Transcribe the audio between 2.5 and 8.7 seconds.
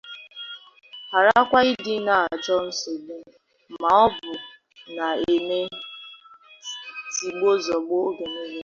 nsogbu maọbụ na-eme tigbuo zọgbuo oge niile